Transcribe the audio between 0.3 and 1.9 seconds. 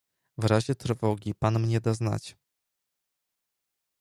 "W razie trwogi pan mnie